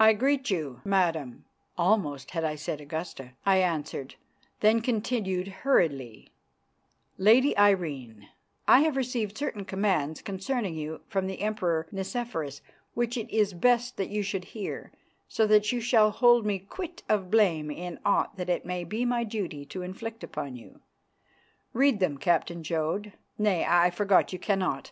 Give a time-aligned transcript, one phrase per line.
[0.00, 1.44] "I greet you, Madam,"
[1.78, 4.16] (almost had I said Augusta), I answered,
[4.58, 6.30] then continued hurriedly:
[7.18, 8.28] "Lady Irene,
[8.66, 12.62] I have received certain commands concerning you from the Emperor Nicephorus
[12.94, 14.90] which it is best that you should hear,
[15.28, 19.04] so that you shall hold me quit of blame in aught that it may be
[19.04, 20.80] my duty to inflict upon you.
[21.72, 23.12] Read them, Captain Jodd.
[23.38, 24.88] Nay, I forgot, you cannot.